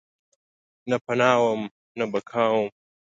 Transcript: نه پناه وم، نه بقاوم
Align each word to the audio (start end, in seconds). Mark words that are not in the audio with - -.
نه 0.89 0.97
پناه 1.05 1.37
وم، 1.41 1.61
نه 1.97 2.05
بقاوم 2.11 2.69